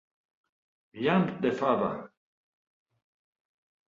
[1.01, 1.89] Llamp de fava!